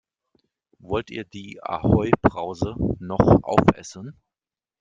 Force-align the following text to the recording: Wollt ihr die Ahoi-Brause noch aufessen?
Wollt 0.79 1.11
ihr 1.11 1.25
die 1.25 1.61
Ahoi-Brause 1.61 2.73
noch 2.97 3.43
aufessen? 3.43 4.17